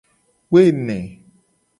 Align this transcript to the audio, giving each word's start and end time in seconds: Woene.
Woene. 0.51 0.99